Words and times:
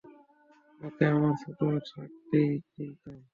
ওকে 0.81 1.03
আমরা 1.11 1.31
ছোট 1.41 1.59
থাকতেই 1.89 2.51
চিনতাম। 2.67 3.17